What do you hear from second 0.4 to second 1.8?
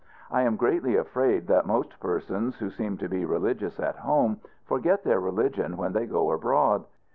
am greatly afraid that